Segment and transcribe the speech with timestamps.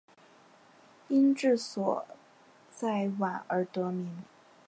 [1.09, 2.07] 因治所
[2.71, 4.23] 在宛而得名。